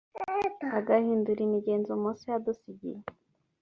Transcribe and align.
agahindura 0.77 1.39
imigenzo 1.47 1.89
mose 2.01 2.23
yadusigiye 2.31 2.99